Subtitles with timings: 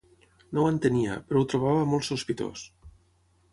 [0.57, 2.67] No ho entenia, però ho trobava molt sospitós